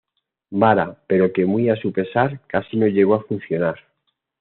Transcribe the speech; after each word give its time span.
Vara, 0.61 0.87
pero 1.07 1.31
que 1.31 1.45
muy 1.45 1.69
a 1.69 1.75
su 1.75 1.93
pesar, 1.93 2.39
casi 2.47 2.75
no 2.75 2.87
llegó 2.87 3.13
a 3.13 3.23
funcionar. 3.25 3.75